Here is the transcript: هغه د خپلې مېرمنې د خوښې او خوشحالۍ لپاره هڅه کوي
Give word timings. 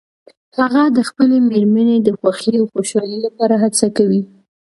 هغه 0.57 0.83
د 0.97 0.99
خپلې 1.09 1.37
مېرمنې 1.49 1.97
د 2.01 2.09
خوښې 2.19 2.53
او 2.59 2.65
خوشحالۍ 2.71 3.19
لپاره 3.25 3.55
هڅه 3.63 3.87
کوي 3.97 4.21